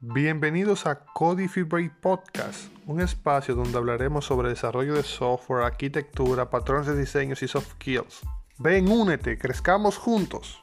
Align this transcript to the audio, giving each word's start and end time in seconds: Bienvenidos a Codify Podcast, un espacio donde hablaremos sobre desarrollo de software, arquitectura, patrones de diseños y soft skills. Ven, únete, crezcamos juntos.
Bienvenidos 0.00 0.86
a 0.86 1.00
Codify 1.12 1.66
Podcast, 2.00 2.72
un 2.86 3.00
espacio 3.00 3.56
donde 3.56 3.76
hablaremos 3.78 4.26
sobre 4.26 4.48
desarrollo 4.48 4.94
de 4.94 5.02
software, 5.02 5.64
arquitectura, 5.64 6.50
patrones 6.50 6.86
de 6.86 6.96
diseños 6.96 7.42
y 7.42 7.48
soft 7.48 7.72
skills. 7.72 8.20
Ven, 8.58 8.88
únete, 8.88 9.36
crezcamos 9.38 9.98
juntos. 9.98 10.62